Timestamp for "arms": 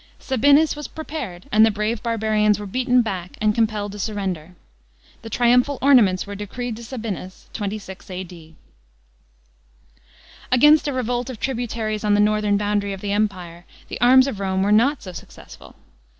14.01-14.25